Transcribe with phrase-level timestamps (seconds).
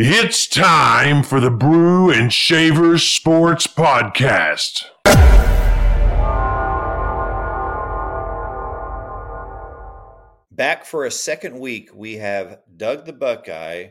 [0.00, 4.84] It's time for the Brew and Shavers Sports Podcast.
[10.52, 13.88] Back for a second week, we have Doug the Buckeye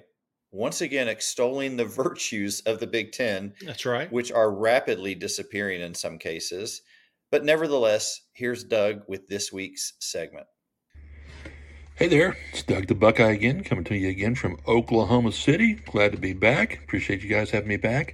[0.51, 4.09] once again extolling the virtues of the Big Ten, That's right.
[4.09, 6.83] which are rapidly disappearing in some cases.
[7.31, 10.47] But nevertheless, here's Doug with this week's segment.
[11.97, 15.73] Hey there, it's Doug the Buckeye again, coming to you again from Oklahoma City.
[15.73, 16.77] Glad to be back.
[16.83, 18.13] Appreciate you guys having me back.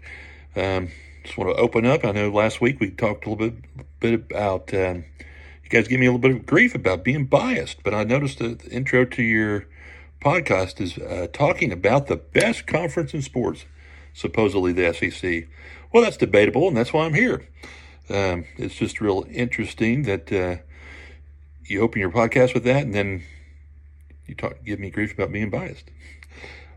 [0.56, 0.88] Um,
[1.26, 2.06] just want to open up.
[2.06, 5.04] I know last week we talked a little bit, bit about, um,
[5.66, 8.40] you guys gave me a little bit of grief about being biased, but I noticed
[8.40, 9.66] that the intro to your
[10.22, 13.66] podcast is uh, talking about the best conference in sports,
[14.14, 15.50] supposedly the SEC.
[15.92, 17.50] Well, that's debatable, and that's why I'm here.
[18.10, 20.64] Um, it's just real interesting that uh,
[21.66, 23.24] you open your podcast with that, and then
[24.34, 25.92] you talk, give me grief about being biased.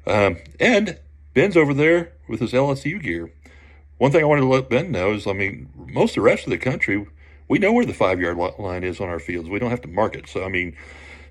[0.06, 0.98] Um, and
[1.34, 3.32] Ben's over there with his LSU gear.
[3.98, 6.44] One thing I wanted to let Ben know is, I mean, most of the rest
[6.44, 7.06] of the country,
[7.48, 9.48] we know where the five yard line is on our fields.
[9.48, 10.28] We don't have to mark it.
[10.28, 10.76] So, I mean,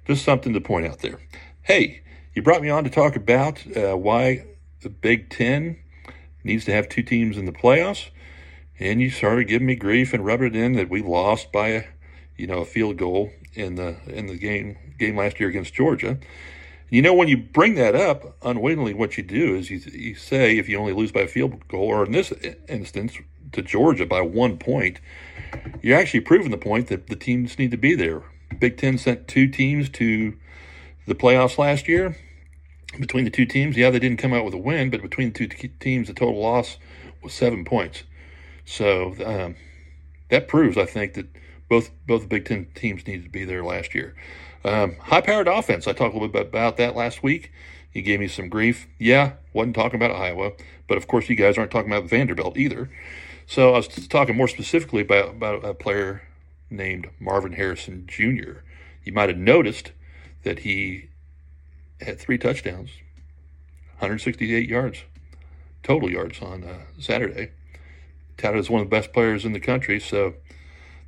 [0.08, 1.20] just something to point out there.
[1.62, 2.02] Hey,
[2.34, 4.46] you brought me on to talk about uh, why
[4.81, 5.78] the Big Ten
[6.44, 8.09] needs to have two teams in the playoffs,
[8.80, 11.84] and you started giving me grief and rubbing it in that we lost by a,
[12.36, 16.17] you know, a field goal in the in the game game last year against Georgia.
[16.89, 20.58] You know, when you bring that up, unwittingly, what you do is you, you say
[20.58, 22.31] if you only lose by a field goal, or in this
[22.70, 23.17] instance
[23.53, 25.00] to Georgia by one point,
[25.81, 28.23] you're actually proving the point that the teams need to be there.
[28.59, 30.38] Big Ten sent two teams to
[31.08, 32.16] the playoffs last year.
[33.00, 35.47] Between the two teams, yeah, they didn't come out with a win, but between the
[35.47, 36.78] two teams, the total loss
[37.22, 38.03] was seven points.
[38.64, 39.56] So um,
[40.30, 41.28] that proves, I think, that
[41.70, 44.16] both both Big Ten teams needed to be there last year.
[44.64, 45.88] Um, high powered offense.
[45.88, 47.52] I talked a little bit about that last week.
[47.94, 48.88] You gave me some grief.
[49.00, 50.52] Yeah, wasn't talking about Iowa,
[50.88, 52.90] but of course you guys aren't talking about Vanderbilt either.
[53.48, 56.24] So I was talking more specifically about, about a player
[56.70, 58.62] named Marvin Harrison Jr.
[59.04, 59.92] You might have noticed
[60.44, 61.09] that he
[62.02, 62.90] had three touchdowns,
[64.00, 65.04] 168 yards,
[65.84, 67.52] total yards on uh, Saturday.
[68.38, 70.00] Touted as one of the best players in the country.
[70.00, 70.34] So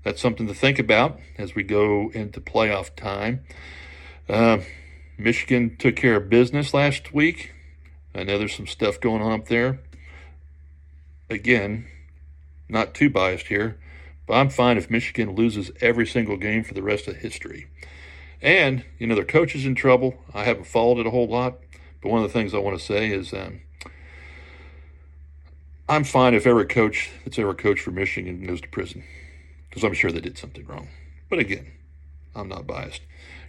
[0.04, 3.44] that's something to think about as we go into playoff time.
[4.30, 4.60] Uh,
[5.18, 7.54] Michigan took care of business last week.
[8.14, 9.80] I know there's some stuff going on up there.
[11.30, 11.88] Again,
[12.70, 13.78] not too biased here,
[14.28, 17.68] but I'm fine if Michigan loses every single game for the rest of history.
[18.42, 20.16] And, you know, their coach is in trouble.
[20.34, 21.58] I haven't followed it a whole lot,
[22.02, 23.62] but one of the things I want to say is um,
[25.90, 29.04] I'm fine if every coach that's ever coached for Michigan goes to prison
[29.70, 30.88] because I'm sure they did something wrong.
[31.30, 31.72] But again,
[32.36, 33.02] I'm not biased.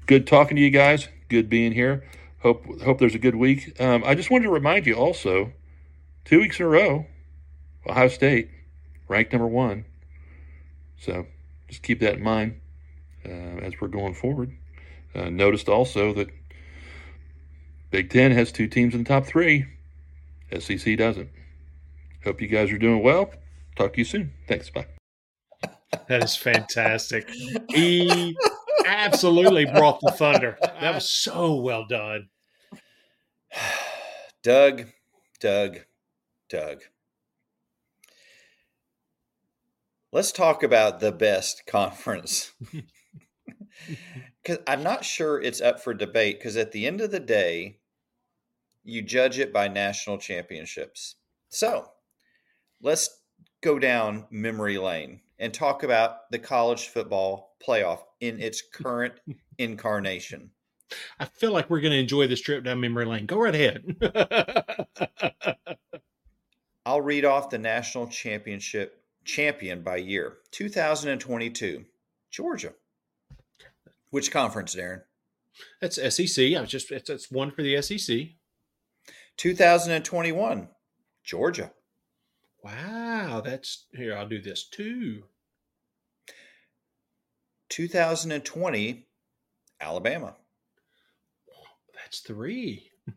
[0.06, 1.08] Good talking to you guys.
[1.28, 2.04] Good being here.
[2.40, 3.80] Hope hope there's a good week.
[3.80, 5.52] Um, I just wanted to remind you also,
[6.24, 7.06] two weeks in a row,
[7.86, 8.50] Ohio State
[9.08, 9.84] ranked number one.
[10.98, 11.26] So
[11.68, 12.60] just keep that in mind
[13.24, 14.56] uh, as we're going forward.
[15.14, 16.28] Uh, noticed also that
[17.90, 19.66] Big Ten has two teams in the top three.
[20.58, 21.30] SEC doesn't.
[22.24, 23.32] Hope you guys are doing well.
[23.76, 24.32] Talk to you soon.
[24.46, 24.70] Thanks.
[24.70, 24.86] Bye.
[26.08, 27.30] That is fantastic.
[27.68, 28.36] He
[28.86, 30.58] absolutely brought the thunder.
[30.60, 32.28] That was so well done.
[34.42, 34.86] Doug,
[35.40, 35.80] Doug,
[36.48, 36.82] Doug.
[40.12, 42.52] Let's talk about the best conference.
[44.42, 47.78] Because I'm not sure it's up for debate, because at the end of the day,
[48.82, 51.16] you judge it by national championships.
[51.48, 51.90] So
[52.80, 53.20] let's
[53.60, 59.14] go down memory lane and talk about the college football playoff in its current
[59.58, 60.50] incarnation.
[61.20, 63.26] I feel like we're going to enjoy this trip down memory lane.
[63.26, 63.84] Go right ahead.
[66.86, 71.84] I'll read off the national championship champion by year 2022,
[72.30, 72.72] Georgia.
[74.10, 75.02] Which conference, Darren?
[75.82, 76.54] That's SEC.
[76.56, 78.28] I was just, it's, it's one for the SEC.
[79.36, 80.68] 2021,
[81.22, 81.72] Georgia.
[82.64, 83.07] Wow.
[83.44, 84.16] That's here.
[84.16, 85.24] I'll do this too.
[87.68, 89.06] 2020,
[89.80, 90.34] Alabama.
[91.94, 92.90] That's three.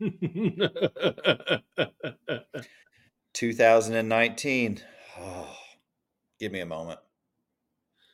[3.34, 4.80] 2019.
[5.18, 5.56] Oh,
[6.38, 7.00] give me a moment.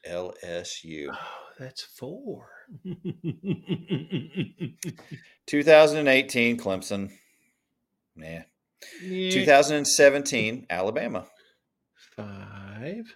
[0.09, 1.09] LSU.
[1.13, 1.19] oh,
[1.59, 2.49] that's four.
[5.47, 7.11] 2018, Clemson.
[8.15, 8.43] Nah.
[9.03, 9.31] Yeah.
[9.31, 11.27] 2017, Alabama.
[12.19, 13.15] Five.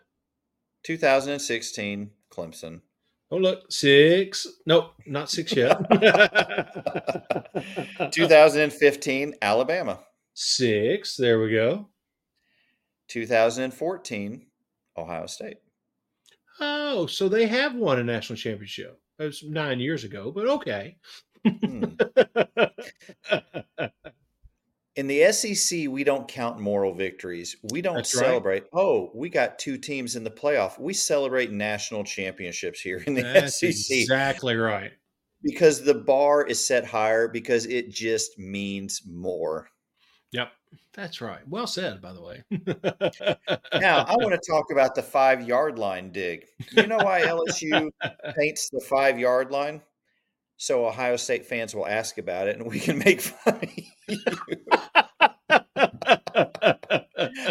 [0.85, 2.81] 2016, Clemson.
[3.33, 4.47] Oh, look, six.
[4.65, 5.77] Nope, not six yet.
[8.13, 9.99] 2015, Alabama.
[10.35, 11.17] Six.
[11.17, 11.89] There we go.
[13.09, 14.47] 2014,
[14.97, 15.57] Ohio State.
[16.61, 19.01] Oh, so they have won a national championship.
[19.19, 20.97] That was nine years ago, but okay.
[21.45, 21.85] Hmm.
[24.95, 27.57] In the SEC, we don't count moral victories.
[27.73, 28.27] We don't That's right.
[28.27, 28.65] celebrate.
[28.75, 30.79] Oh, we got two teams in the playoff.
[30.79, 34.93] We celebrate national championships here in the That's SEC exactly right.
[35.43, 39.69] because the bar is set higher because it just means more.
[40.33, 40.53] Yep.
[40.95, 41.41] That's right.
[41.49, 42.43] Well said, by the way.
[43.81, 46.45] Now, I want to talk about the five yard line dig.
[46.73, 47.91] You know why LSU
[48.37, 49.81] paints the five yard line?
[50.63, 53.83] So Ohio State fans will ask about it and we can make fun of you.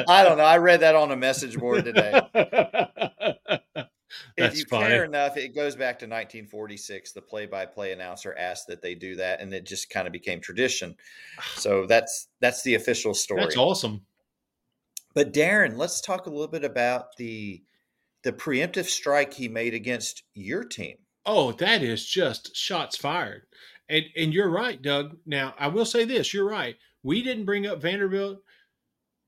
[0.07, 0.45] I don't know.
[0.45, 2.21] I read that on a message board today.
[4.37, 4.85] If you funny.
[4.87, 7.11] care enough, it goes back to 1946.
[7.11, 10.95] The play-by-play announcer asked that they do that, and it just kind of became tradition.
[11.55, 13.41] So that's that's the official story.
[13.41, 14.05] That's awesome.
[15.13, 17.61] But Darren, let's talk a little bit about the
[18.23, 20.95] the preemptive strike he made against your team.
[21.25, 23.43] Oh, that is just shots fired.
[23.89, 25.17] And and you're right, Doug.
[25.25, 26.77] Now, I will say this, you're right.
[27.03, 28.39] We didn't bring up Vanderbilt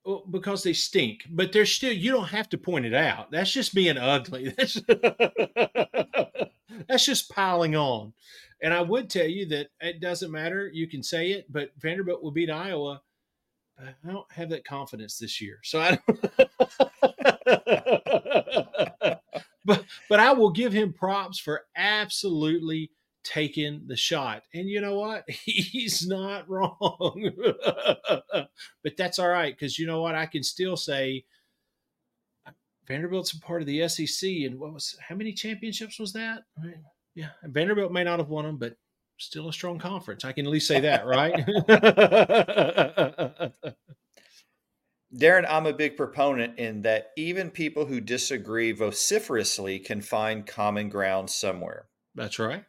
[0.05, 3.31] uh, because they stink, but they're still you don't have to point it out.
[3.31, 4.49] That's just being ugly.
[4.57, 4.81] That's
[6.87, 8.13] That's just piling on.
[8.61, 10.69] And I would tell you that it doesn't matter.
[10.73, 13.01] You can say it, but Vanderbilt will beat Iowa.
[13.79, 15.59] I don't have that confidence this year.
[15.63, 16.19] So I don't
[19.65, 22.91] but but I will give him props for absolutely
[23.23, 24.43] taking the shot.
[24.53, 25.23] And you know what?
[25.29, 27.31] He's not wrong.
[28.83, 30.15] but that's all right because you know what?
[30.15, 31.25] I can still say
[32.85, 34.29] Vanderbilt's a part of the SEC.
[34.29, 36.43] And what was how many championships was that?
[37.15, 38.75] Yeah, Vanderbilt may not have won them, but
[39.17, 40.25] still a strong conference.
[40.25, 41.33] I can at least say that, right?
[45.15, 50.89] Darren, I'm a big proponent in that even people who disagree vociferously can find common
[50.89, 51.85] ground somewhere.
[52.15, 52.63] That's right.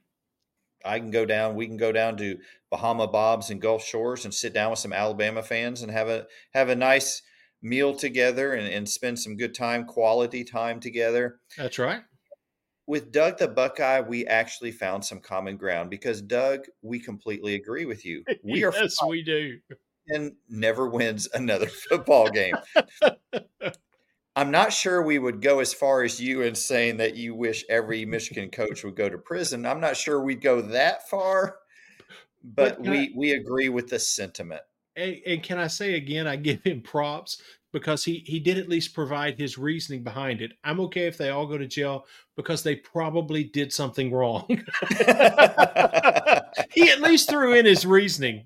[0.85, 2.39] I can go down, we can go down to
[2.71, 6.27] Bahama Bob's and Gulf Shores and sit down with some Alabama fans and have a
[6.53, 7.23] have a nice
[7.63, 11.41] meal together and, and spend some good time, quality time together.
[11.57, 12.03] That's right.
[12.87, 17.87] With Doug the Buckeye, we actually found some common ground because Doug, we completely agree
[17.87, 18.23] with you.
[18.45, 19.59] We are yes, we do.
[20.09, 22.55] And never wins another football game.
[24.37, 27.65] I'm not sure we would go as far as you in saying that you wish
[27.69, 29.65] every Michigan coach would go to prison.
[29.65, 31.57] I'm not sure we'd go that far,
[32.43, 34.63] but, But we we agree with the sentiment.
[34.97, 37.41] And, and can I say again, I give him props
[37.73, 40.53] because he he did at least provide his reasoning behind it.
[40.63, 44.45] I'm okay if they all go to jail because they probably did something wrong.
[44.49, 44.59] he
[46.91, 48.45] at least threw in his reasoning.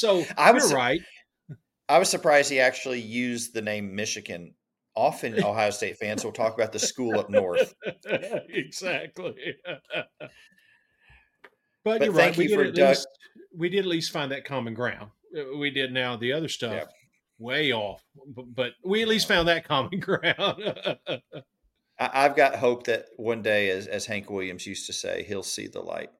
[0.00, 1.00] So I was- you're right.
[1.88, 4.54] I was surprised he actually used the name Michigan.
[4.96, 7.74] Often Ohio State fans will talk about the school up north.
[8.48, 9.56] exactly.
[9.64, 10.30] but,
[11.84, 12.36] But you're right.
[12.36, 13.08] We you did, for at Doug- least,
[13.56, 15.10] we did at least find that common ground.
[15.36, 16.84] Uh, We did now the other stuff Yeah.
[17.38, 20.62] way off, but, we at least found that common ground.
[21.98, 25.66] I've got hope that one day, as, as Hank Williams used to say, he'll see
[25.66, 26.10] the light.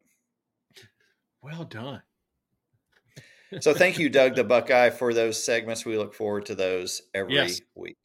[1.43, 2.03] well done.
[3.61, 5.85] So thank you, Doug the Buckeye, for those segments.
[5.85, 7.61] We look forward to those every Yes.
[7.75, 7.97] week.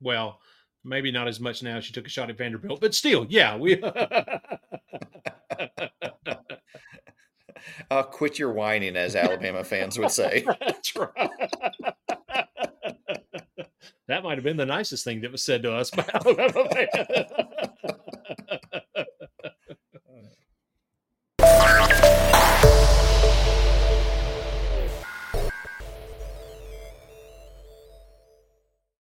[0.00, 0.40] Well,
[0.84, 3.56] maybe not as much now as you took a shot at Vanderbilt, but still, yeah,
[3.56, 3.82] we.
[7.90, 10.44] Uh, quit your whining, as Alabama fans would say.
[10.60, 11.12] That's right.
[14.08, 17.30] that might have been the nicest thing that was said to us by Alabama fans.